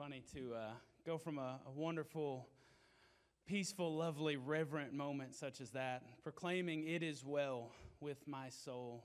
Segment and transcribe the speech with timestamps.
[0.00, 0.70] funny to uh,
[1.04, 2.48] go from a, a wonderful,
[3.46, 9.04] peaceful, lovely, reverent moment such as that, proclaiming, It is well with my soul.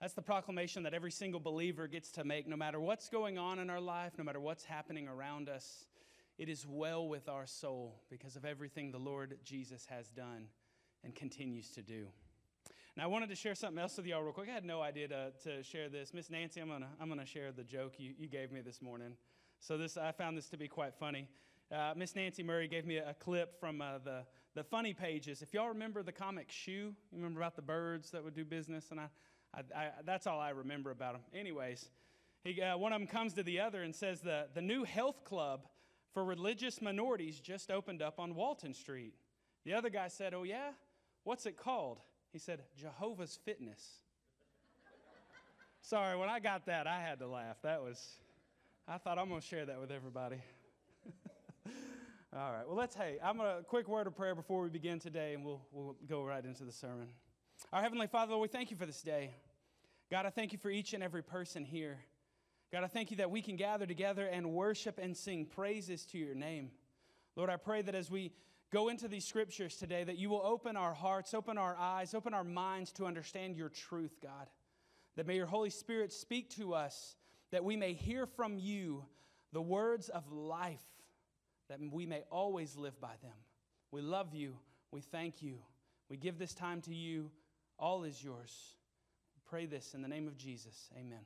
[0.00, 3.58] That's the proclamation that every single believer gets to make, no matter what's going on
[3.58, 5.84] in our life, no matter what's happening around us.
[6.38, 10.46] It is well with our soul because of everything the Lord Jesus has done
[11.04, 12.06] and continues to do.
[12.96, 14.48] Now, I wanted to share something else with y'all real quick.
[14.48, 16.14] I had no idea to, to share this.
[16.14, 18.80] Miss Nancy, I'm going to I'm gonna share the joke you, you gave me this
[18.80, 19.12] morning.
[19.60, 21.28] So this, I found this to be quite funny.
[21.70, 24.22] Uh, Miss Nancy Murray gave me a, a clip from uh, the,
[24.54, 25.42] the funny pages.
[25.42, 28.86] If y'all remember the comic Shoe, you remember about the birds that would do business?
[28.90, 29.08] And I,
[29.54, 31.22] I, I that's all I remember about them.
[31.34, 31.90] Anyways,
[32.42, 35.24] he, uh, one of them comes to the other and says, the, the new health
[35.24, 35.66] club
[36.14, 39.14] for religious minorities just opened up on Walton Street.
[39.64, 40.70] The other guy said, Oh, yeah?
[41.24, 42.00] What's it called?
[42.32, 44.00] He said, Jehovah's Fitness.
[45.82, 47.58] Sorry, when I got that, I had to laugh.
[47.62, 48.16] That was.
[48.92, 50.38] I thought I'm going to share that with everybody.
[52.36, 52.66] All right.
[52.66, 55.44] Well, let's, hey, I'm going to, quick word of prayer before we begin today, and
[55.44, 57.06] we'll, we'll go right into the sermon.
[57.72, 59.30] Our Heavenly Father, Lord, we thank you for this day.
[60.10, 62.00] God, I thank you for each and every person here.
[62.72, 66.18] God, I thank you that we can gather together and worship and sing praises to
[66.18, 66.72] your name.
[67.36, 68.32] Lord, I pray that as we
[68.72, 72.34] go into these scriptures today, that you will open our hearts, open our eyes, open
[72.34, 74.48] our minds to understand your truth, God.
[75.14, 77.14] That may your Holy Spirit speak to us
[77.50, 79.04] that we may hear from you
[79.52, 80.82] the words of life,
[81.68, 83.36] that we may always live by them.
[83.90, 84.56] We love you.
[84.92, 85.58] We thank you.
[86.08, 87.30] We give this time to you.
[87.78, 88.74] All is yours.
[89.48, 90.90] pray this in the name of Jesus.
[90.96, 91.24] Amen.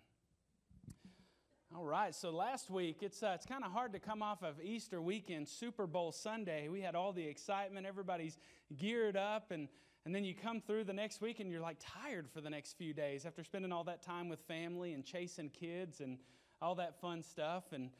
[1.76, 4.60] All right, so last week, it's, uh, it's kind of hard to come off of
[4.62, 6.68] Easter weekend, Super Bowl Sunday.
[6.68, 8.38] We had all the excitement, everybody's
[8.76, 9.68] geared up, and,
[10.04, 12.76] and then you come through the next week and you're like tired for the next
[12.76, 16.18] few days after spending all that time with family and chasing kids and
[16.60, 17.90] all that fun stuff and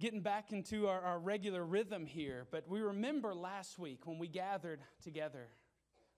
[0.00, 2.46] getting back into our, our regular rhythm here.
[2.50, 5.48] But we remember last week when we gathered together,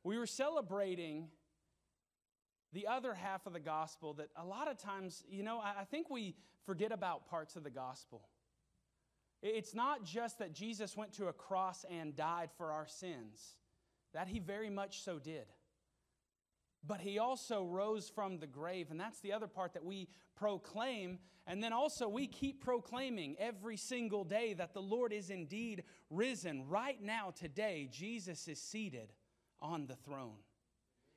[0.04, 1.28] we were celebrating
[2.72, 6.10] the other half of the gospel that a lot of times, you know, I think
[6.10, 8.22] we forget about parts of the gospel.
[9.42, 13.56] It's not just that Jesus went to a cross and died for our sins.
[14.14, 15.46] That he very much so did.
[16.84, 21.18] But he also rose from the grave, and that's the other part that we proclaim.
[21.46, 26.68] And then also, we keep proclaiming every single day that the Lord is indeed risen.
[26.68, 29.12] Right now, today, Jesus is seated
[29.60, 30.38] on the throne.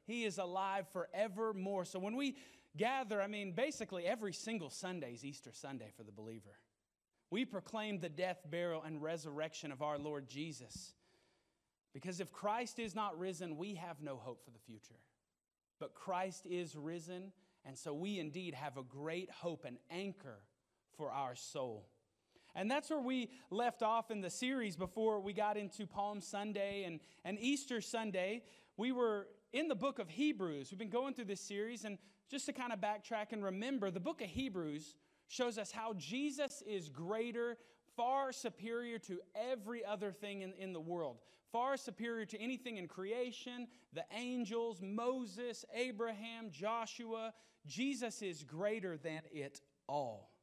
[0.06, 1.86] He is alive forevermore.
[1.86, 2.36] So when we
[2.78, 6.60] gather, I mean, basically every single Sunday is Easter Sunday for the believer.
[7.32, 10.94] We proclaim the death, burial, and resurrection of our Lord Jesus.
[11.96, 15.00] Because if Christ is not risen, we have no hope for the future.
[15.80, 17.32] But Christ is risen,
[17.64, 20.40] and so we indeed have a great hope and anchor
[20.98, 21.88] for our soul.
[22.54, 26.84] And that's where we left off in the series before we got into Palm Sunday
[26.84, 28.44] and, and Easter Sunday.
[28.76, 30.72] We were in the book of Hebrews.
[30.72, 31.98] We've been going through this series, and
[32.30, 34.96] just to kind of backtrack and remember, the book of Hebrews
[35.30, 37.56] shows us how Jesus is greater,
[37.96, 41.20] far superior to every other thing in, in the world
[41.56, 47.34] far superior to anything in creation, the angels, Moses, Abraham, Joshua.
[47.66, 50.34] Jesus is greater than it all.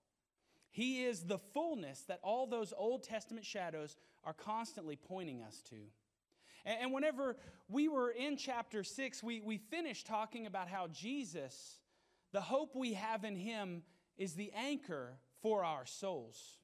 [0.71, 5.77] He is the fullness that all those Old Testament shadows are constantly pointing us to.
[6.65, 7.37] And whenever
[7.69, 11.79] we were in chapter 6, we, we finished talking about how Jesus,
[12.33, 13.83] the hope we have in him,
[14.17, 16.57] is the anchor for our souls.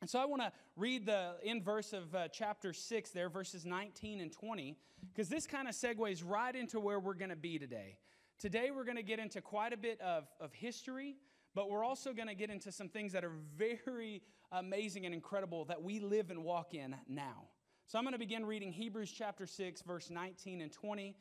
[0.00, 3.66] And so I want to read the in verse of uh, chapter 6 there, verses
[3.66, 4.78] 19 and 20,
[5.12, 7.98] because this kind of segues right into where we're going to be today.
[8.38, 11.16] Today we're going to get into quite a bit of, of history,
[11.54, 14.22] but we're also going to get into some things that are very
[14.52, 17.48] amazing and incredible that we live and walk in now.
[17.86, 21.14] So I'm going to begin reading Hebrews chapter 6, verse 19 and 20,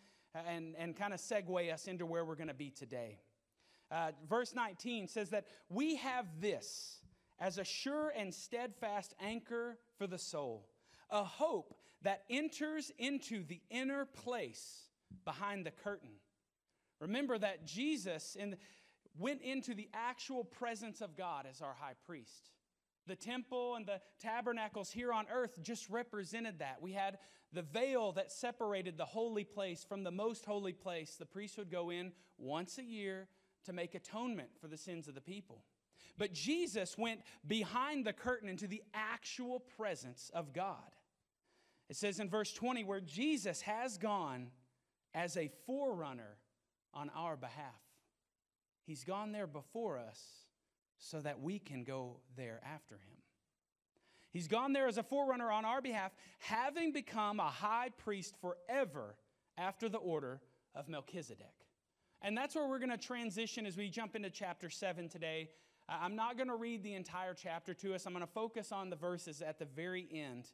[0.47, 3.19] and, and kind of segue us into where we're going to be today.
[3.91, 6.98] Uh, verse 19 says that we have this
[7.39, 10.67] as a sure and steadfast anchor for the soul,
[11.09, 14.89] a hope that enters into the inner place
[15.25, 16.11] behind the curtain.
[16.99, 18.57] Remember that Jesus in,
[19.17, 22.49] went into the actual presence of God as our high priest.
[23.07, 26.81] The temple and the tabernacles here on earth just represented that.
[26.81, 27.17] We had
[27.51, 31.15] the veil that separated the holy place from the most holy place.
[31.15, 33.27] The priest would go in once a year
[33.65, 35.63] to make atonement for the sins of the people.
[36.17, 40.77] But Jesus went behind the curtain into the actual presence of God.
[41.89, 44.47] It says in verse 20, where Jesus has gone
[45.13, 46.37] as a forerunner
[46.93, 47.81] on our behalf.
[48.85, 50.19] He's gone there before us
[50.97, 53.17] so that we can go there after him.
[54.31, 59.15] He's gone there as a forerunner on our behalf, having become a high priest forever
[59.57, 60.41] after the order
[60.75, 61.47] of Melchizedek.
[62.21, 65.49] And that's where we're going to transition as we jump into chapter 7 today.
[65.89, 68.89] I'm not going to read the entire chapter to us, I'm going to focus on
[68.89, 70.47] the verses at the very end.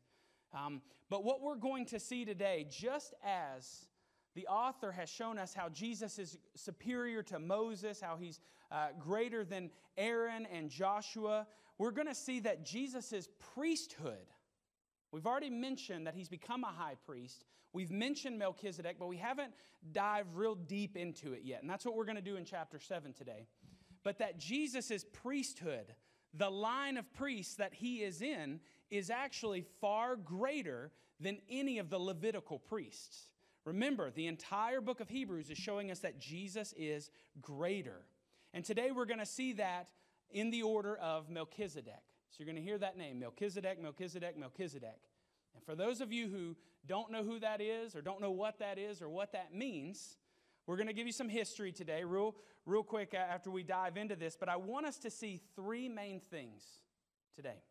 [0.53, 3.87] Um, but what we're going to see today, just as
[4.35, 8.39] the author has shown us how Jesus is superior to Moses, how he's
[8.71, 11.47] uh, greater than Aaron and Joshua,
[11.77, 14.27] we're going to see that Jesus' priesthood,
[15.11, 17.45] we've already mentioned that he's become a high priest.
[17.73, 19.53] We've mentioned Melchizedek, but we haven't
[19.91, 21.61] dived real deep into it yet.
[21.61, 23.47] And that's what we're going to do in chapter 7 today.
[24.05, 25.95] But that Jesus' priesthood,
[26.33, 31.89] the line of priests that he is in, is actually far greater than any of
[31.89, 33.31] the Levitical priests.
[33.65, 37.09] Remember, the entire book of Hebrews is showing us that Jesus is
[37.41, 38.05] greater.
[38.53, 39.89] And today we're going to see that
[40.29, 42.03] in the order of Melchizedek.
[42.29, 45.01] So you're going to hear that name Melchizedek, Melchizedek, Melchizedek.
[45.55, 46.55] And for those of you who
[46.85, 50.17] don't know who that is, or don't know what that is, or what that means,
[50.67, 52.35] we're going to give you some history today, real,
[52.65, 54.35] real quick after we dive into this.
[54.39, 56.63] But I want us to see three main things
[57.35, 57.61] today.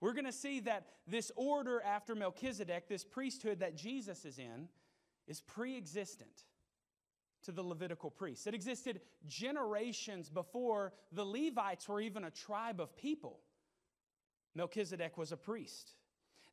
[0.00, 4.68] We're going to see that this order after Melchizedek, this priesthood that Jesus is in,
[5.26, 6.44] is pre existent
[7.42, 8.46] to the Levitical priests.
[8.46, 13.40] It existed generations before the Levites were even a tribe of people.
[14.54, 15.94] Melchizedek was a priest.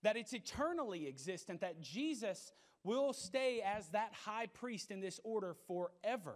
[0.03, 2.51] That it's eternally existent, that Jesus
[2.85, 6.35] will stay as that high priest in this order forever.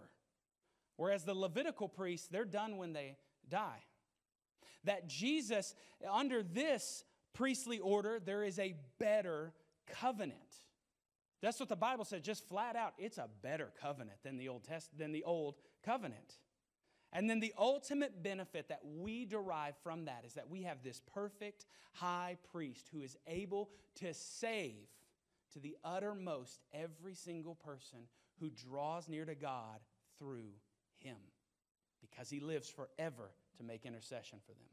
[0.96, 3.16] Whereas the Levitical priests, they're done when they
[3.48, 3.84] die.
[4.84, 5.74] That Jesus,
[6.10, 9.52] under this priestly order, there is a better
[9.86, 10.38] covenant.
[11.40, 12.94] That's what the Bible says, just flat out.
[12.98, 16.36] It's a better covenant than the Old Test than the old covenant.
[17.12, 21.00] And then the ultimate benefit that we derive from that is that we have this
[21.12, 24.86] perfect high priest who is able to save
[25.52, 28.00] to the uttermost every single person
[28.38, 29.80] who draws near to God
[30.18, 30.52] through
[30.98, 31.16] him
[32.00, 34.68] because he lives forever to make intercession for them.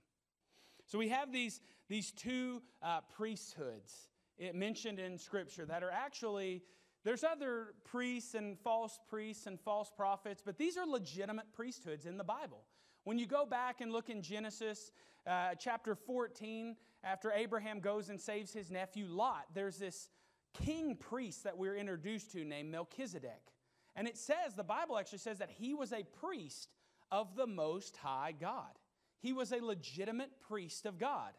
[0.86, 1.60] So we have these,
[1.90, 6.62] these two uh, priesthoods it mentioned in Scripture that are actually,
[7.04, 12.18] there's other priests and false priests and false prophets, but these are legitimate priesthoods in
[12.18, 12.64] the Bible.
[13.04, 14.92] When you go back and look in Genesis
[15.26, 20.10] uh, chapter 14, after Abraham goes and saves his nephew Lot, there's this
[20.54, 23.54] king priest that we're introduced to named Melchizedek.
[23.96, 26.70] And it says, the Bible actually says that he was a priest
[27.12, 28.80] of the Most High God.
[29.20, 31.34] He was a legitimate priest of God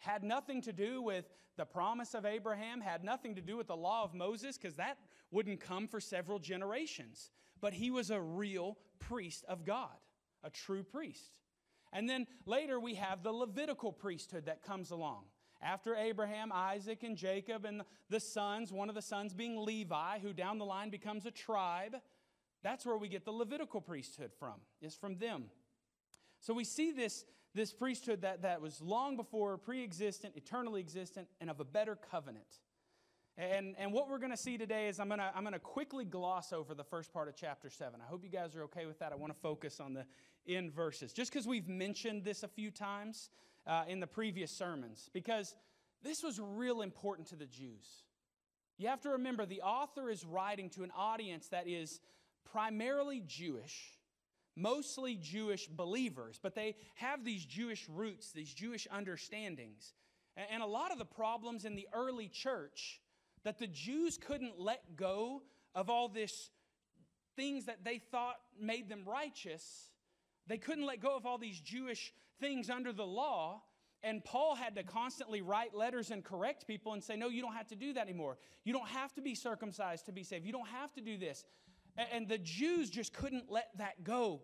[0.00, 1.26] had nothing to do with
[1.56, 4.98] the promise of Abraham, had nothing to do with the law of Moses, because that
[5.30, 7.30] wouldn't come for several generations.
[7.60, 9.94] But he was a real priest of God,
[10.42, 11.36] a true priest.
[11.92, 15.24] And then later we have the Levitical priesthood that comes along.
[15.62, 20.32] After Abraham, Isaac, and Jacob, and the sons, one of the sons being Levi, who
[20.32, 21.96] down the line becomes a tribe,
[22.62, 25.44] that's where we get the Levitical priesthood from, is from them.
[26.40, 27.24] So we see this
[27.54, 31.96] this priesthood that, that was long before, pre existent, eternally existent, and of a better
[31.96, 32.60] covenant.
[33.36, 35.58] And, and what we're going to see today is I'm going to I'm going to
[35.58, 38.00] quickly gloss over the first part of chapter 7.
[38.00, 39.12] I hope you guys are okay with that.
[39.12, 40.04] I want to focus on the
[40.46, 43.30] end verses, just because we've mentioned this a few times
[43.70, 45.54] uh, in the previous sermons, because
[46.02, 47.86] this was real important to the Jews.
[48.76, 52.00] You have to remember the author is writing to an audience that is
[52.44, 54.00] primarily Jewish
[54.56, 59.94] mostly Jewish believers, but they have these Jewish roots, these Jewish understandings.
[60.36, 63.00] And a lot of the problems in the early church
[63.44, 65.42] that the Jews couldn't let go
[65.74, 66.50] of all this
[67.36, 69.90] things that they thought made them righteous.
[70.46, 73.62] They couldn't let go of all these Jewish things under the law.
[74.02, 77.54] And Paul had to constantly write letters and correct people and say, No, you don't
[77.54, 78.38] have to do that anymore.
[78.64, 80.46] You don't have to be circumcised to be saved.
[80.46, 81.44] You don't have to do this.
[82.12, 84.40] And the Jews just couldn't let that go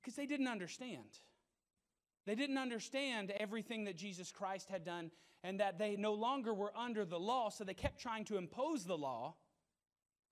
[0.00, 1.18] because they didn't understand.
[2.26, 5.10] They didn't understand everything that Jesus Christ had done
[5.42, 8.84] and that they no longer were under the law, so they kept trying to impose
[8.84, 9.34] the law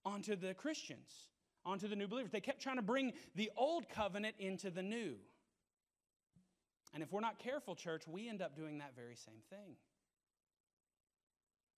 [0.05, 1.29] onto the Christians,
[1.67, 2.33] onto the new believers.
[2.33, 5.17] They kept trying to bring the old covenant into the new.
[6.95, 9.77] And if we're not careful, church, we end up doing that very same thing.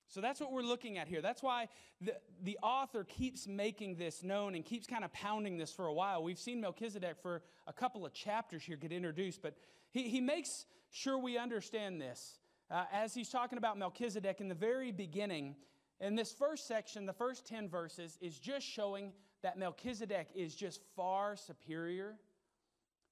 [0.09, 1.21] So that's what we're looking at here.
[1.21, 1.69] That's why
[2.01, 5.93] the, the author keeps making this known and keeps kind of pounding this for a
[5.93, 6.23] while.
[6.23, 9.57] We've seen Melchizedek for a couple of chapters here get introduced, but
[9.91, 12.39] he, he makes sure we understand this.
[12.71, 15.57] Uh, as he's talking about Melchizedek in the very beginning,
[16.01, 20.81] in this first section, the first 10 verses, is just showing that Melchizedek is just
[20.95, 22.15] far superior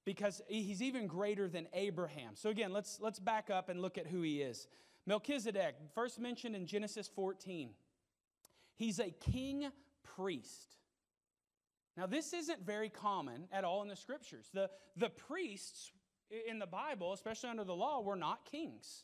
[0.05, 2.35] because he's even greater than Abraham.
[2.35, 4.67] So again, let's let's back up and look at who he is.
[5.05, 7.71] Melchizedek, first mentioned in Genesis 14.
[8.75, 9.69] He's a king
[10.03, 10.77] priest.
[11.95, 14.49] Now, this isn't very common at all in the scriptures.
[14.53, 15.91] The, the priests
[16.47, 19.03] in the Bible, especially under the law, were not kings.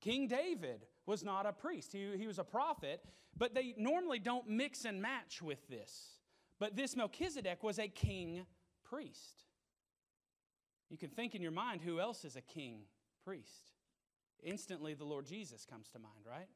[0.00, 3.00] King David was not a priest, he, he was a prophet,
[3.36, 6.18] but they normally don't mix and match with this.
[6.58, 8.44] But this Melchizedek was a king
[8.82, 9.44] priest.
[10.88, 12.82] You can think in your mind who else is a king
[13.24, 13.72] priest?
[14.42, 16.48] Instantly, the Lord Jesus comes to mind, right?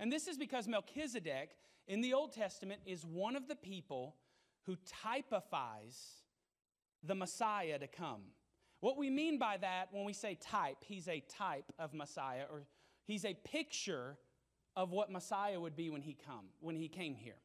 [0.00, 1.50] And this is because Melchizedek
[1.86, 4.16] in the Old Testament is one of the people
[4.66, 6.22] who typifies
[7.02, 8.22] the Messiah to come.
[8.80, 12.62] What we mean by that when we say type, he's a type of Messiah, or
[13.04, 14.16] he's a picture
[14.74, 17.36] of what Messiah would be when he come, when he came here.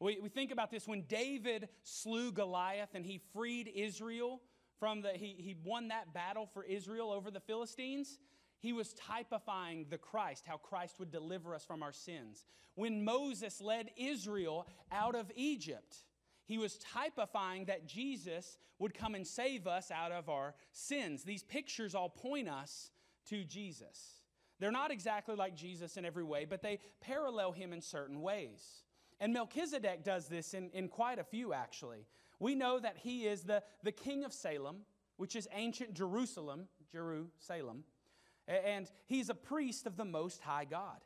[0.00, 4.40] We, we think about this when David slew Goliath and he freed Israel
[4.82, 8.18] from the, he, he won that battle for Israel over the Philistines.
[8.58, 12.44] He was typifying the Christ, how Christ would deliver us from our sins.
[12.74, 15.98] When Moses led Israel out of Egypt,
[16.46, 21.22] he was typifying that Jesus would come and save us out of our sins.
[21.22, 22.90] These pictures all point us
[23.26, 24.22] to Jesus.
[24.58, 28.82] They're not exactly like Jesus in every way, but they parallel him in certain ways.
[29.20, 32.08] And Melchizedek does this in, in quite a few, actually.
[32.42, 34.78] We know that he is the, the king of Salem,
[35.16, 37.84] which is ancient Jerusalem, Jerusalem,
[38.48, 40.98] and he's a priest of the Most High God.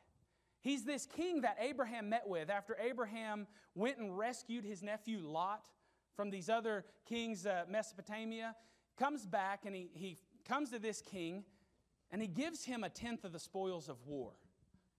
[0.63, 5.69] He's this king that Abraham met with after Abraham went and rescued his nephew Lot
[6.17, 8.57] from these other kings, uh, Mesopotamia.
[8.99, 10.17] Comes back and he, he
[10.49, 11.45] comes to this king
[12.11, 14.33] and he gives him a tenth of the spoils of war.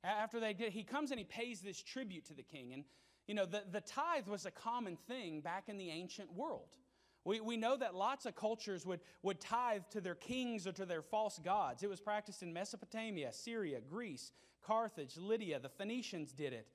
[0.04, 2.74] After they get, he comes and he pays this tribute to the king.
[2.74, 2.84] And,
[3.28, 6.78] you know, the, the tithe was a common thing back in the ancient world.
[7.26, 10.86] We, we know that lots of cultures would, would tithe to their kings or to
[10.86, 11.84] their false gods.
[11.84, 14.32] It was practiced in Mesopotamia, Syria, Greece,
[14.66, 15.60] Carthage, Lydia.
[15.60, 16.68] The Phoenicians did it.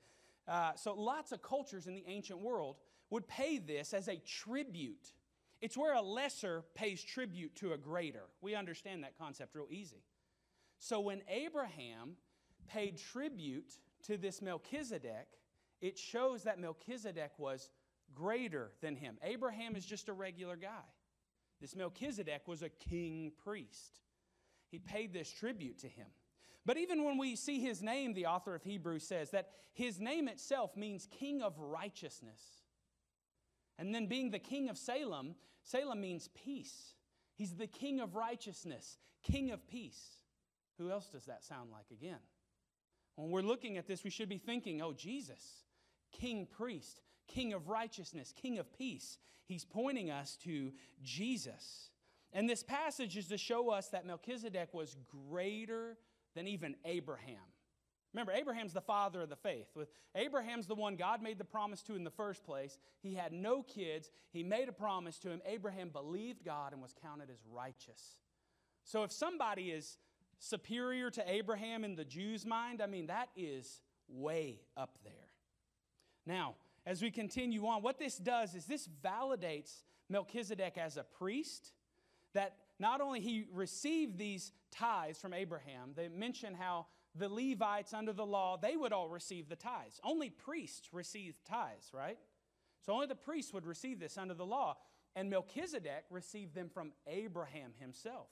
[0.47, 2.75] Uh, so lots of cultures in the ancient world
[3.09, 5.13] would pay this as a tribute.
[5.59, 8.25] It's where a lesser pays tribute to a greater.
[8.41, 10.03] We understand that concept real easy.
[10.77, 12.17] So when Abraham
[12.67, 15.27] paid tribute to this Melchizedek,
[15.83, 17.69] it shows that Melchizedek was
[18.15, 19.17] greater than him.
[19.21, 20.85] Abraham is just a regular guy.
[21.59, 23.99] This Melchizedek was a king priest.
[24.71, 26.07] He paid this tribute to him.
[26.65, 30.29] But even when we see his name, the author of Hebrews says that his name
[30.29, 32.41] itself means king of righteousness.
[33.77, 36.93] And then being the king of Salem, Salem means peace.
[37.35, 40.19] He's the king of righteousness, king of peace.
[40.77, 42.19] Who else does that sound like again?
[43.15, 45.43] When we're looking at this, we should be thinking, oh, Jesus,
[46.13, 49.17] king priest, king of righteousness, king of peace.
[49.45, 50.71] He's pointing us to
[51.03, 51.89] Jesus.
[52.31, 54.95] And this passage is to show us that Melchizedek was
[55.29, 55.97] greater
[56.35, 57.35] than even Abraham.
[58.13, 59.67] Remember, Abraham's the father of the faith.
[59.75, 62.77] With Abraham's the one God made the promise to in the first place.
[63.01, 64.11] He had no kids.
[64.31, 65.41] He made a promise to him.
[65.45, 68.17] Abraham believed God and was counted as righteous.
[68.83, 69.97] So if somebody is
[70.37, 75.22] superior to Abraham in the Jews' mind, I mean, that is way up there.
[76.25, 81.71] Now, as we continue on, what this does is this validates Melchizedek as a priest,
[82.33, 88.11] that not only he received these tithes from Abraham, they mention how the Levites under
[88.11, 89.99] the law, they would all receive the tithes.
[90.03, 92.17] Only priests received tithes, right?
[92.85, 94.77] So only the priests would receive this under the law.
[95.15, 98.27] And Melchizedek received them from Abraham himself.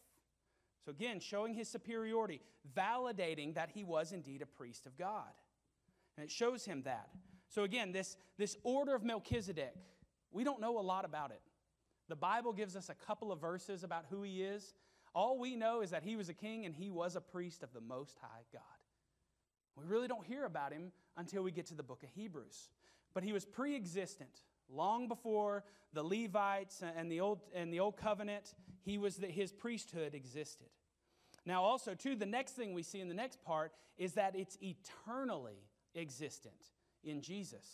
[0.83, 2.41] So again, showing his superiority,
[2.75, 5.29] validating that he was indeed a priest of God.
[6.17, 7.09] And it shows him that.
[7.51, 9.75] So again, this, this order of Melchizedek,
[10.31, 11.41] we don't know a lot about it.
[12.07, 14.73] The Bible gives us a couple of verses about who he is.
[15.13, 17.73] All we know is that he was a king and he was a priest of
[17.73, 18.61] the Most High God.
[19.75, 22.69] We really don't hear about him until we get to the book of Hebrews.
[23.13, 27.97] But he was pre existent, long before the Levites and the Old, and the old
[27.97, 30.67] Covenant, he was the, his priesthood existed.
[31.45, 34.57] Now, also, too, the next thing we see in the next part is that it's
[34.61, 36.71] eternally existent
[37.03, 37.65] in Jesus.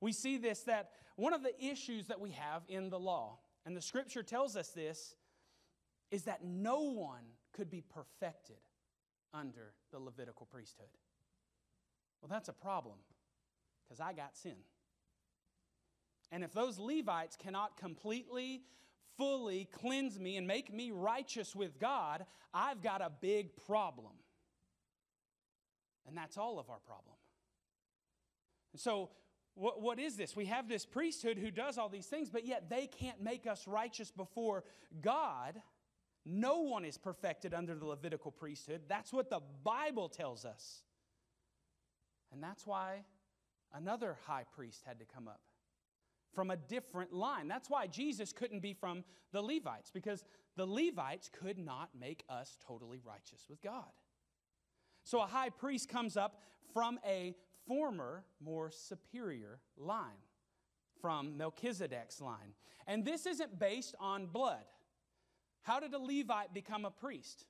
[0.00, 3.76] We see this that one of the issues that we have in the law, and
[3.76, 5.14] the scripture tells us this,
[6.10, 8.56] is that no one could be perfected
[9.32, 10.88] under the Levitical priesthood.
[12.20, 12.96] Well, that's a problem
[13.84, 14.56] because I got sin.
[16.32, 18.62] And if those Levites cannot completely,
[19.16, 22.24] fully cleanse me and make me righteous with God,
[22.54, 24.12] I've got a big problem.
[26.06, 27.16] And that's all of our problem.
[28.72, 29.10] And so
[29.54, 30.34] what, what is this?
[30.36, 33.66] We have this priesthood who does all these things, but yet they can't make us
[33.66, 34.64] righteous before
[35.00, 35.60] God.
[36.24, 38.82] No one is perfected under the Levitical priesthood.
[38.88, 40.82] That's what the Bible tells us.
[42.32, 43.04] And that's why
[43.74, 45.40] another high priest had to come up
[46.32, 47.48] from a different line.
[47.48, 50.24] That's why Jesus couldn't be from the Levites, because
[50.56, 53.90] the Levites could not make us totally righteous with God.
[55.04, 56.40] So a high priest comes up
[56.72, 57.34] from a
[57.70, 60.24] former, more superior line,
[61.00, 62.54] from Melchizedek's line.
[62.88, 64.64] And this isn't based on blood.
[65.62, 67.44] How did a Levite become a priest?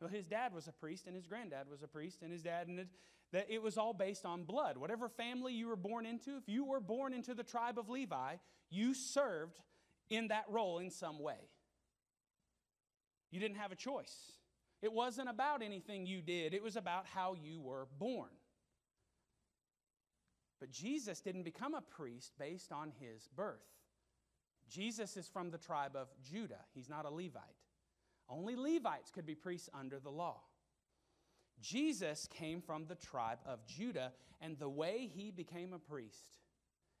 [0.00, 2.68] Well, his dad was a priest, and his granddad was a priest, and his dad,
[2.68, 2.88] and it,
[3.32, 4.78] that it was all based on blood.
[4.78, 8.36] Whatever family you were born into, if you were born into the tribe of Levi,
[8.70, 9.60] you served
[10.08, 11.50] in that role in some way.
[13.30, 14.32] You didn't have a choice.
[14.80, 18.30] It wasn't about anything you did, it was about how you were born.
[20.60, 23.66] But Jesus didn't become a priest based on his birth.
[24.68, 27.42] Jesus is from the tribe of Judah, he's not a Levite.
[28.28, 30.40] Only Levites could be priests under the law.
[31.60, 36.38] Jesus came from the tribe of Judah, and the way he became a priest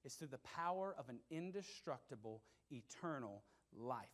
[0.04, 3.42] is through the power of an indestructible, eternal
[3.76, 4.06] life.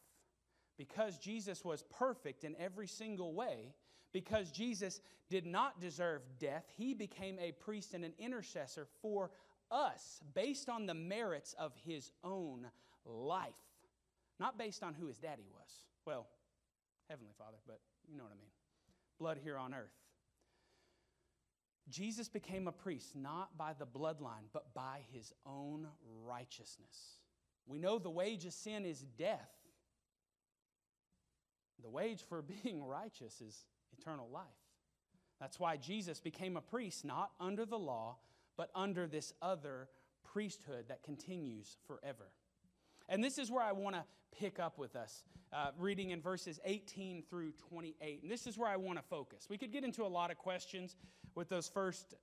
[0.78, 3.74] Because Jesus was perfect in every single way,
[4.12, 5.00] because Jesus
[5.30, 9.30] did not deserve death, he became a priest and an intercessor for
[9.70, 12.66] us based on the merits of his own
[13.06, 13.52] life,
[14.38, 15.70] not based on who his daddy was.
[16.04, 16.26] Well,
[17.08, 18.50] Heavenly Father, but you know what I mean.
[19.18, 19.92] Blood here on earth.
[21.88, 25.86] Jesus became a priest not by the bloodline, but by his own
[26.24, 27.18] righteousness.
[27.66, 29.50] We know the wage of sin is death.
[31.82, 33.64] The wage for being righteous is
[33.98, 34.44] eternal life.
[35.40, 38.16] That's why Jesus became a priest not under the law,
[38.56, 39.88] but under this other
[40.32, 42.30] priesthood that continues forever.
[43.08, 44.04] And this is where I want to
[44.38, 48.22] pick up with us, uh, reading in verses 18 through 28.
[48.22, 49.46] And this is where I want to focus.
[49.50, 50.96] We could get into a lot of questions
[51.34, 52.14] with those first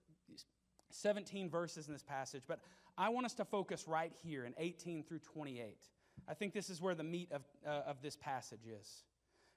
[0.92, 2.60] 17 verses in this passage, but
[2.98, 5.78] I want us to focus right here in 18 through 28.
[6.28, 9.04] I think this is where the meat of, uh, of this passage is.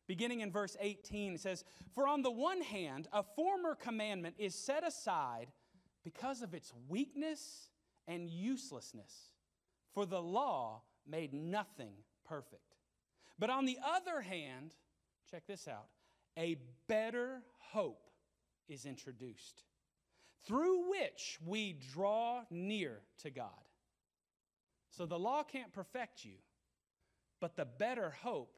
[0.07, 4.55] Beginning in verse 18, it says, For on the one hand, a former commandment is
[4.55, 5.49] set aside
[6.05, 7.69] because of its weakness
[8.09, 9.31] and uselessness,
[9.95, 12.77] for the law made nothing perfect.
[13.39, 14.75] But on the other hand,
[15.31, 15.87] check this out
[16.39, 16.57] a
[16.89, 18.11] better hope
[18.69, 19.65] is introduced,
[20.47, 23.51] through which we draw near to God.
[24.91, 26.37] So the law can't perfect you,
[27.41, 28.57] but the better hope,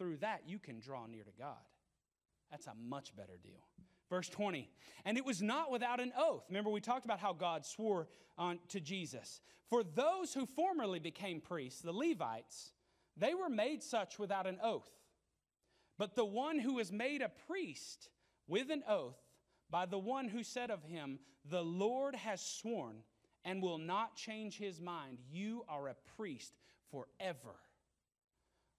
[0.00, 1.58] through that you can draw near to God.
[2.50, 3.60] That's a much better deal.
[4.08, 4.68] Verse 20,
[5.04, 6.42] and it was not without an oath.
[6.48, 9.40] Remember, we talked about how God swore on, to Jesus.
[9.68, 12.72] For those who formerly became priests, the Levites,
[13.16, 14.90] they were made such without an oath.
[15.96, 18.08] But the one who is made a priest
[18.48, 19.18] with an oath
[19.70, 22.96] by the one who said of him, The Lord has sworn
[23.44, 26.54] and will not change his mind, you are a priest
[26.90, 27.54] forever.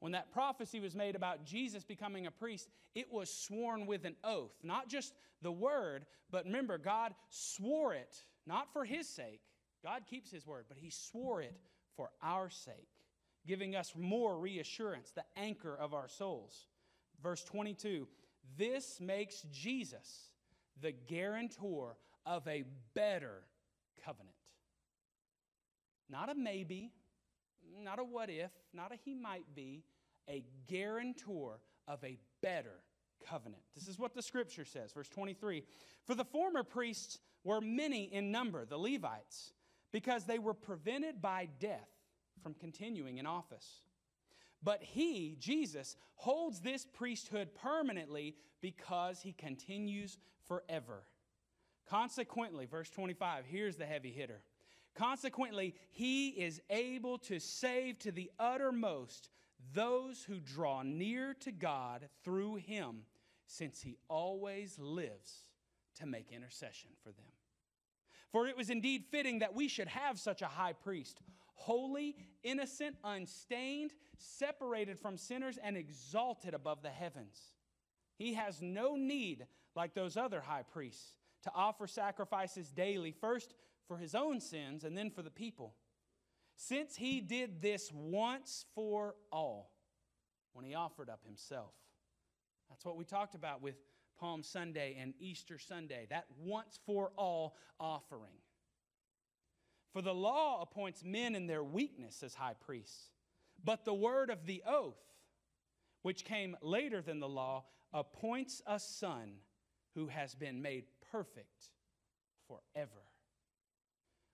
[0.01, 4.15] When that prophecy was made about Jesus becoming a priest, it was sworn with an
[4.23, 4.51] oath.
[4.63, 9.41] Not just the word, but remember, God swore it, not for his sake.
[9.83, 11.55] God keeps his word, but he swore it
[11.95, 12.89] for our sake,
[13.45, 16.67] giving us more reassurance, the anchor of our souls.
[17.21, 18.07] Verse 22
[18.57, 20.31] this makes Jesus
[20.81, 22.63] the guarantor of a
[22.95, 23.43] better
[24.03, 24.35] covenant.
[26.09, 26.91] Not a maybe,
[27.83, 29.83] not a what if, not a he might be,
[30.29, 32.83] a guarantor of a better
[33.27, 33.61] covenant.
[33.75, 35.63] This is what the scripture says, verse 23.
[36.05, 39.53] For the former priests were many in number, the Levites,
[39.91, 41.89] because they were prevented by death
[42.41, 43.81] from continuing in office.
[44.63, 51.03] But he, Jesus, holds this priesthood permanently because he continues forever.
[51.89, 54.43] Consequently, verse 25, here's the heavy hitter.
[54.95, 59.29] Consequently, he is able to save to the uttermost
[59.73, 63.03] those who draw near to God through him,
[63.45, 65.45] since he always lives
[65.95, 67.25] to make intercession for them.
[68.31, 71.21] For it was indeed fitting that we should have such a high priest,
[71.53, 77.53] holy, innocent, unstained, separated from sinners, and exalted above the heavens.
[78.17, 83.53] He has no need, like those other high priests, to offer sacrifices daily, first
[83.91, 85.73] for his own sins and then for the people.
[86.55, 89.73] Since he did this once for all
[90.53, 91.73] when he offered up himself.
[92.69, 93.75] That's what we talked about with
[94.17, 98.37] Palm Sunday and Easter Sunday, that once for all offering.
[99.91, 103.09] For the law appoints men in their weakness as high priests,
[103.61, 105.03] but the word of the oath,
[106.01, 109.33] which came later than the law, appoints a son
[109.95, 111.71] who has been made perfect
[112.47, 113.01] forever.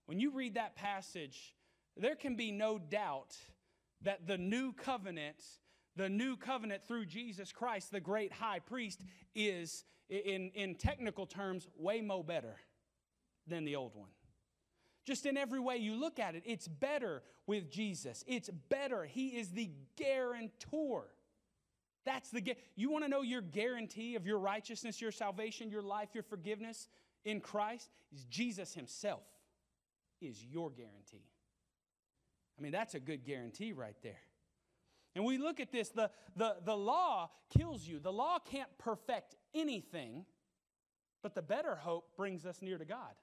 [0.08, 1.54] When you read that passage,
[1.96, 3.36] there can be no doubt
[4.04, 5.44] that the new covenant,
[5.96, 9.04] the new covenant through Jesus Christ, the great high priest,
[9.36, 12.56] is, in, in technical terms, way more better
[13.48, 14.10] than the old one.
[15.06, 18.24] Just in every way you look at it, it's better with Jesus.
[18.28, 19.04] It's better.
[19.04, 21.06] He is the guarantor.
[22.06, 26.10] That's the you want to know your guarantee of your righteousness, your salvation, your life,
[26.14, 26.88] your forgiveness
[27.26, 29.24] in Christ is Jesus himself
[30.22, 31.26] is your guarantee.
[32.58, 34.22] I mean, that's a good guarantee right there.
[35.16, 38.00] And we look at this the, the, the law kills you.
[38.00, 40.26] The law can't perfect anything,
[41.24, 43.16] but the better hope brings us near to God.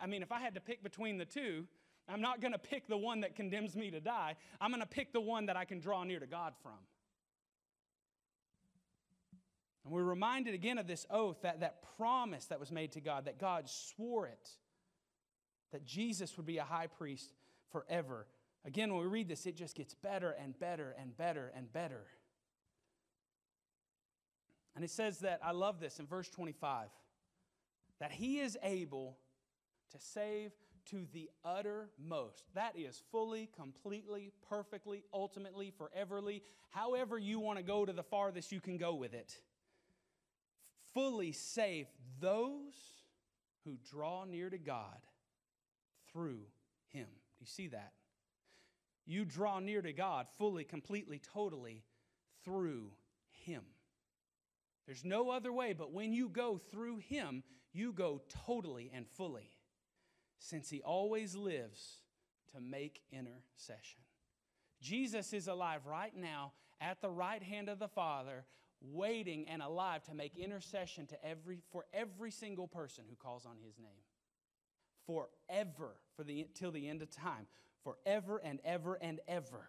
[0.00, 1.66] I mean, if I had to pick between the two,
[2.08, 4.36] I'm not going to pick the one that condemns me to die.
[4.60, 6.78] I'm going to pick the one that I can draw near to God from.
[9.84, 13.24] And we're reminded again of this oath, that, that promise that was made to God,
[13.26, 14.50] that God swore it,
[15.72, 17.32] that Jesus would be a high priest
[17.70, 18.26] forever.
[18.64, 22.02] Again, when we read this, it just gets better and better and better and better.
[24.74, 26.88] And it says that, I love this in verse 25,
[27.98, 29.16] that he is able
[29.92, 30.52] to save
[30.90, 32.44] to the uttermost.
[32.54, 38.52] That is fully, completely, perfectly, ultimately, foreverly, however you want to go to the farthest
[38.52, 39.34] you can go with it.
[40.94, 41.86] Fully save
[42.20, 42.74] those
[43.64, 44.98] who draw near to God
[46.12, 46.40] through
[46.88, 47.06] Him.
[47.06, 47.92] Do you see that?
[49.06, 51.84] You draw near to God fully, completely, totally
[52.44, 52.92] through
[53.44, 53.62] Him.
[54.86, 57.42] There's no other way, but when you go through Him,
[57.72, 59.50] you go totally and fully
[60.38, 61.98] since he always lives
[62.52, 64.00] to make intercession.
[64.80, 68.44] Jesus is alive right now at the right hand of the Father,
[68.80, 73.56] waiting and alive to make intercession to every, for every single person who calls on
[73.62, 74.02] his name.
[75.06, 77.46] Forever, for the, till the end of time.
[77.84, 79.68] Forever and ever and ever.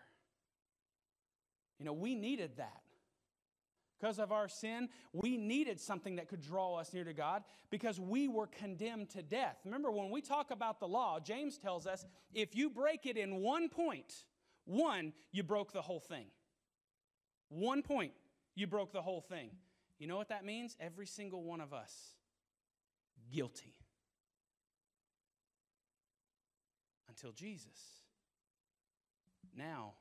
[1.80, 2.82] You know, we needed that.
[4.00, 8.00] Because of our sin, we needed something that could draw us near to God because
[8.00, 9.58] we were condemned to death.
[9.64, 13.42] Remember, when we talk about the law, James tells us if you break it in
[13.42, 14.26] one point,
[14.66, 16.26] one, you broke the whole thing.
[17.50, 18.14] One point,
[18.56, 19.52] you broke the whole thing.
[20.00, 20.76] You know what that means?
[20.80, 21.94] Every single one of us
[23.32, 23.76] guilty.
[27.22, 28.02] Until Jesus.
[29.56, 29.94] Now,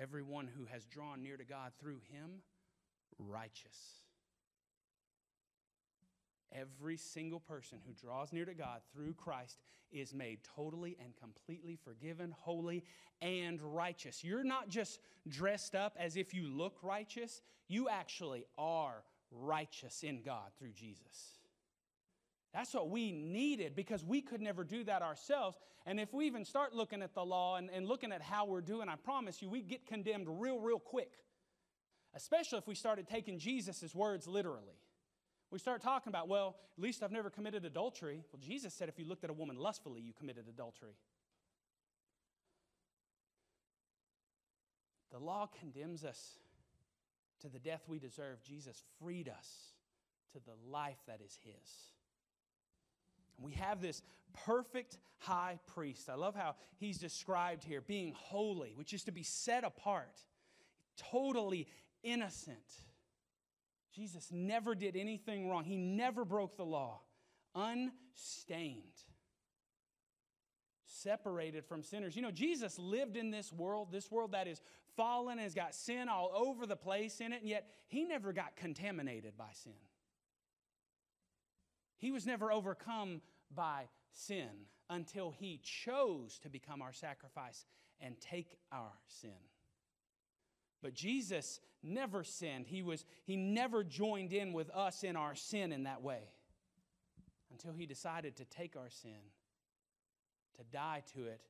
[0.00, 2.40] everyone who has drawn near to God through him
[3.18, 3.76] righteous.
[6.50, 9.58] Every single person who draws near to God through Christ
[9.92, 12.84] is made totally and completely forgiven, holy,
[13.20, 14.24] and righteous.
[14.24, 20.22] You're not just dressed up as if you look righteous, you actually are righteous in
[20.22, 21.37] God through Jesus.
[22.52, 25.58] That's what we needed because we could never do that ourselves.
[25.86, 28.62] And if we even start looking at the law and, and looking at how we're
[28.62, 31.10] doing, I promise you, we get condemned real, real quick
[32.14, 34.80] especially if we started taking Jesus' words literally.
[35.50, 38.22] We start talking about, well, at least I've never committed adultery.
[38.32, 40.96] Well, Jesus said if you looked at a woman lustfully, you committed adultery.
[45.10, 46.38] The law condemns us
[47.40, 48.42] to the death we deserve.
[48.42, 49.48] Jesus freed us
[50.32, 51.94] to the life that is His.
[53.38, 54.02] We have this
[54.44, 56.08] perfect high priest.
[56.08, 60.20] I love how he's described here being holy, which is to be set apart,
[60.96, 61.68] totally
[62.02, 62.56] innocent.
[63.92, 67.00] Jesus never did anything wrong, he never broke the law,
[67.54, 68.82] unstained,
[70.84, 72.14] separated from sinners.
[72.14, 74.60] You know, Jesus lived in this world, this world that is
[74.96, 78.32] fallen and has got sin all over the place in it, and yet he never
[78.32, 79.72] got contaminated by sin.
[81.98, 83.20] He was never overcome
[83.54, 84.48] by sin
[84.88, 87.66] until he chose to become our sacrifice
[88.00, 89.30] and take our sin.
[90.82, 92.66] But Jesus never sinned.
[92.66, 96.30] He, was, he never joined in with us in our sin in that way
[97.50, 99.18] until he decided to take our sin,
[100.56, 101.40] to die to it,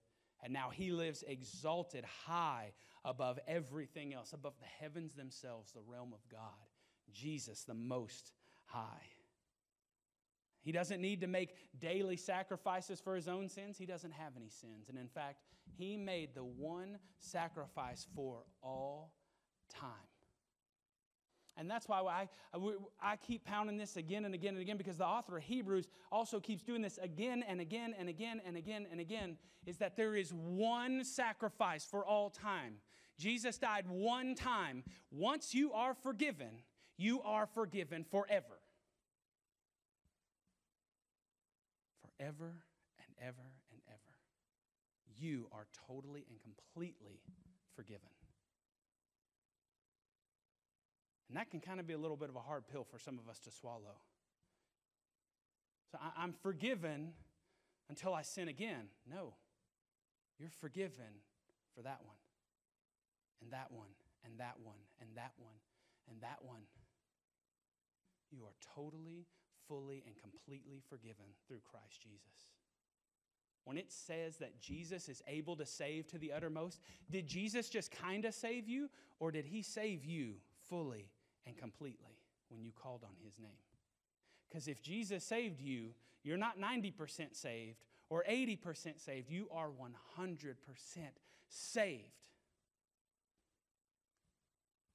[0.43, 2.73] and now he lives exalted high
[3.05, 6.41] above everything else, above the heavens themselves, the realm of God.
[7.13, 8.33] Jesus, the most
[8.67, 9.18] high.
[10.69, 13.79] He doesn't need to make daily sacrifices for his own sins.
[13.79, 14.91] He doesn't have any sins.
[14.91, 15.41] And in fact,
[15.79, 19.15] he made the one sacrifice for all
[19.71, 19.89] time.
[21.57, 22.29] And that's why I,
[23.03, 26.39] I, keep pounding this again and again and again because the author of Hebrews also
[26.39, 30.17] keeps doing this again and again and again and again and again is that there
[30.17, 32.75] is one sacrifice for all time.
[33.19, 34.85] Jesus died one time.
[35.11, 36.61] Once you are forgiven,
[36.99, 38.58] you are forgiven forever.
[42.19, 42.53] Forever
[42.99, 44.15] and ever and ever.
[45.17, 47.21] You are totally and completely
[47.75, 48.11] forgiven.
[51.29, 53.19] And that can kind of be a little bit of a hard pill for some
[53.19, 54.01] of us to swallow.
[55.93, 57.13] So I, am forgiven
[57.89, 58.89] until I sin again.
[59.09, 59.35] No,
[60.39, 61.23] you're forgiven
[61.75, 62.17] for that one,
[63.43, 63.89] and that one,
[64.25, 65.57] and that one, and that one,
[66.11, 66.63] and that one.
[68.31, 69.27] You are totally,
[69.69, 72.49] fully, and completely forgiven through Christ Jesus.
[73.65, 77.91] When it says that Jesus is able to save to the uttermost, did Jesus just
[77.91, 78.89] kind of save you,
[79.21, 80.37] or did he save you
[80.69, 81.11] fully
[81.47, 83.51] and completely when you called on his name.
[84.49, 85.91] Because if Jesus saved you,
[86.23, 87.79] you're not 90% saved
[88.11, 90.55] or 80% saved, you are 100%
[91.49, 92.03] saved.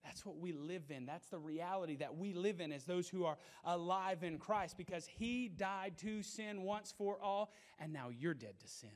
[0.03, 1.05] That's what we live in.
[1.05, 5.05] That's the reality that we live in as those who are alive in Christ because
[5.05, 8.89] He died to sin once for all, and now you're dead to sin.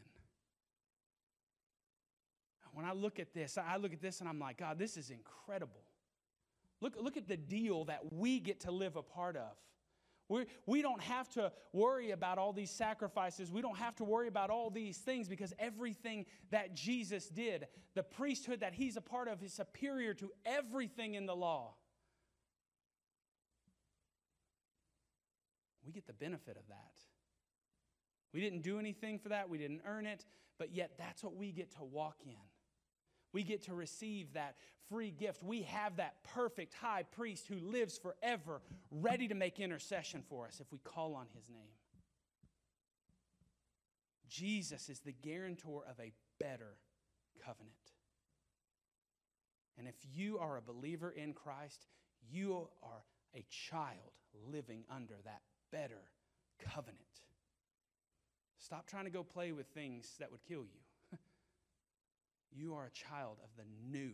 [2.74, 5.10] When I look at this, I look at this and I'm like, God, this is
[5.10, 5.82] incredible.
[6.80, 9.56] Look, look at the deal that we get to live a part of.
[10.30, 13.52] We're, we don't have to worry about all these sacrifices.
[13.52, 18.04] We don't have to worry about all these things because everything that Jesus did, the
[18.04, 21.76] priesthood that he's a part of, is superior to everything in the law.
[25.86, 26.92] We get the benefit of that.
[28.34, 30.26] We didn't do anything for that, we didn't earn it,
[30.60, 32.36] but yet that's what we get to walk in.
[33.34, 34.56] We get to receive that
[34.90, 35.44] free gift.
[35.44, 38.62] We have that perfect high priest who lives forever,
[38.92, 41.76] ready to make intercession for us if we call on his name.
[44.30, 46.78] Jesus is the guarantor of a better
[47.44, 47.74] covenant.
[49.78, 51.88] And if you are a believer in Christ,
[52.30, 53.04] you are
[53.36, 54.13] a child
[54.52, 56.02] living under that better
[56.60, 56.98] covenant.
[58.58, 60.87] Stop trying to go play with things that would kill you.
[62.58, 64.13] You are a child of the new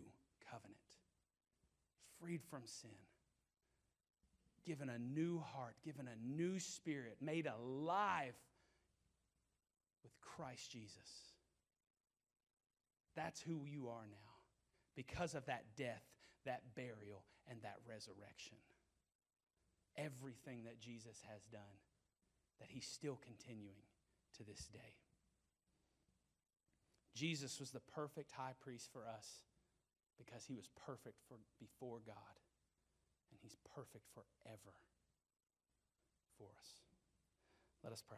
[0.51, 0.75] covenant,
[2.19, 2.89] freed from sin,
[4.65, 8.35] given a new heart, given a new spirit, made alive
[10.03, 11.31] with Christ Jesus.
[13.15, 14.33] That's who you are now
[14.95, 16.03] because of that death,
[16.45, 18.57] that burial, and that resurrection.
[19.95, 21.61] Everything that Jesus has done,
[22.59, 23.85] that he's still continuing
[24.37, 25.02] to this day.
[27.13, 29.43] Jesus was the perfect high priest for us
[30.17, 32.35] because he was perfect for, before God,
[33.31, 34.75] and he's perfect forever
[36.37, 36.69] for us.
[37.83, 38.17] Let us pray.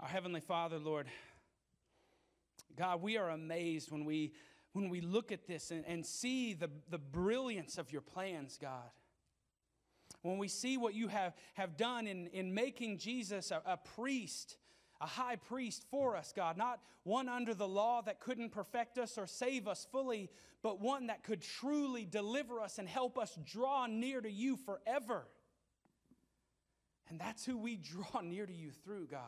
[0.00, 1.06] Our Heavenly Father, Lord,
[2.76, 4.32] God, we are amazed when we,
[4.72, 8.90] when we look at this and, and see the, the brilliance of your plans, God.
[10.22, 14.56] When we see what you have, have done in, in making Jesus a, a priest
[15.00, 19.16] a high priest for us, God, not one under the law that couldn't perfect us
[19.16, 20.28] or save us fully,
[20.62, 25.26] but one that could truly deliver us and help us draw near to you forever.
[27.08, 27.76] And that's who we
[28.12, 29.20] draw near to you through, God.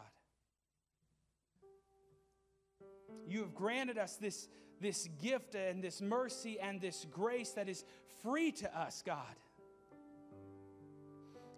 [3.26, 4.48] You have granted us this,
[4.80, 7.84] this gift and this mercy and this grace that is
[8.22, 9.36] free to us, God.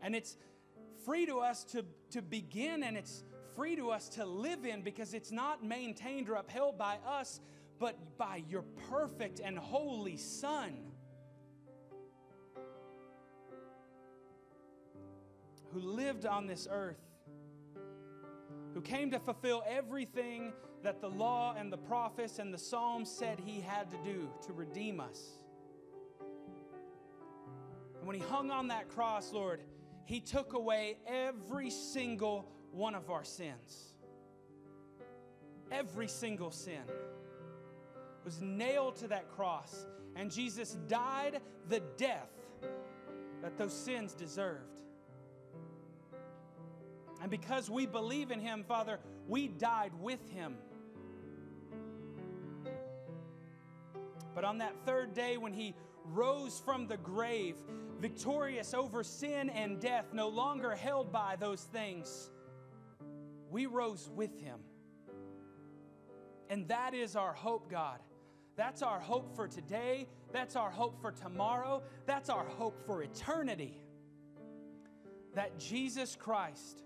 [0.02, 0.36] And it's
[1.04, 3.24] free to us to, to begin, and it's
[3.56, 7.40] free to us to live in because it's not maintained or upheld by us,
[7.78, 10.74] but by your perfect and holy Son.
[15.72, 17.00] Who lived on this earth,
[18.74, 23.40] who came to fulfill everything that the law and the prophets and the Psalms said
[23.40, 25.20] he had to do to redeem us.
[27.98, 29.62] And when he hung on that cross, Lord,
[30.04, 33.94] he took away every single one of our sins.
[35.70, 36.82] Every single sin
[38.24, 42.30] was nailed to that cross, and Jesus died the death
[43.42, 44.70] that those sins deserved.
[47.20, 50.56] And because we believe in Him, Father, we died with Him.
[54.34, 57.56] But on that third day, when He rose from the grave,
[58.00, 62.30] victorious over sin and death, no longer held by those things,
[63.54, 64.58] we rose with him.
[66.50, 68.00] And that is our hope, God,
[68.56, 70.06] That's our hope for today.
[70.32, 71.82] That's our hope for tomorrow.
[72.06, 73.80] That's our hope for eternity.
[75.34, 76.82] That Jesus Christ,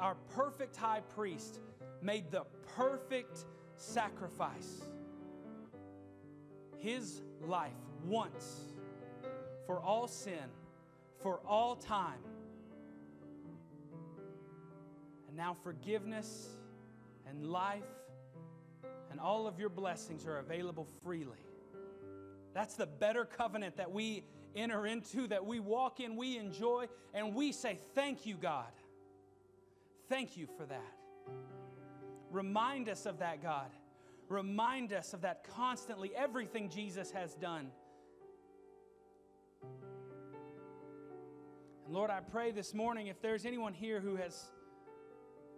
[0.00, 1.60] our perfect high priest,
[2.02, 2.44] made the
[2.76, 3.44] perfect
[3.76, 4.82] sacrifice.
[6.78, 7.72] His life
[8.04, 8.74] once
[9.66, 10.50] for all sin,
[11.22, 12.18] for all time.
[15.40, 16.50] Now forgiveness
[17.26, 17.82] and life
[19.10, 21.46] and all of your blessings are available freely.
[22.52, 24.24] That's the better covenant that we
[24.54, 28.70] enter into, that we walk in, we enjoy, and we say, Thank you, God.
[30.10, 30.92] Thank you for that.
[32.30, 33.70] Remind us of that, God.
[34.28, 37.70] Remind us of that constantly, everything Jesus has done.
[41.86, 44.50] And Lord, I pray this morning if there's anyone here who has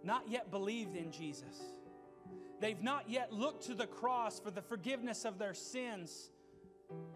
[0.03, 1.61] not yet believed in Jesus,
[2.59, 6.31] they've not yet looked to the cross for the forgiveness of their sins,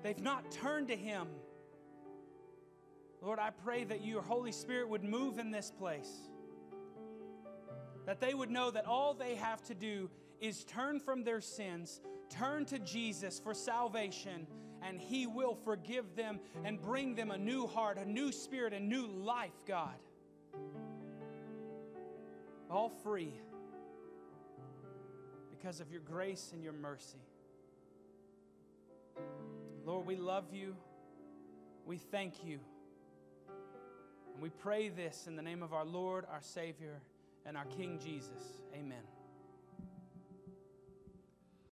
[0.04, 1.28] they've not turned to Him.
[3.22, 6.12] Lord, I pray that your Holy Spirit would move in this place.
[8.06, 12.00] That they would know that all they have to do is turn from their sins,
[12.30, 14.48] turn to Jesus for salvation,
[14.82, 18.80] and He will forgive them and bring them a new heart, a new spirit, a
[18.80, 19.96] new life, God.
[22.70, 23.34] All free
[25.50, 27.18] because of your grace and your mercy.
[29.86, 30.76] Lord, we love you.
[31.86, 32.60] We thank you.
[34.34, 37.02] And we pray this in the name of our Lord, our Savior,
[37.46, 38.62] and our King Jesus.
[38.74, 39.17] Amen.